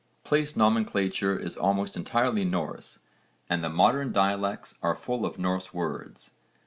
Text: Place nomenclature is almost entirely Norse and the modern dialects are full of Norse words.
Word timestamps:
Place 0.23 0.55
nomenclature 0.57 1.37
is 1.37 1.55
almost 1.55 1.95
entirely 1.95 2.43
Norse 2.43 3.01
and 3.47 3.63
the 3.63 3.69
modern 3.69 4.11
dialects 4.11 4.73
are 4.81 4.95
full 4.95 5.27
of 5.27 5.37
Norse 5.37 5.75
words. 5.75 6.31